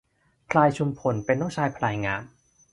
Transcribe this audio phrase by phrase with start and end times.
[0.49, 2.23] พลายชุมพลเป็นน้องชายพลายงาม